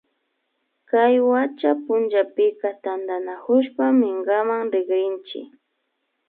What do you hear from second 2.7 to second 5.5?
tantanakushpa minkaman rikrinchi